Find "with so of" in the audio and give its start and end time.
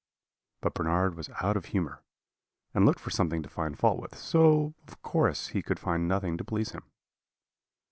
4.01-4.99